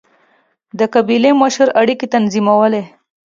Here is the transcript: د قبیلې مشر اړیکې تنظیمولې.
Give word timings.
د 0.79 0.81
قبیلې 0.93 1.31
مشر 1.41 1.67
اړیکې 1.81 2.07
تنظیمولې. 2.13 2.83